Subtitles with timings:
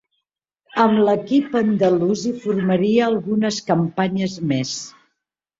[0.83, 4.77] Amb l'equip andalús hi formaria algunes campanyes més.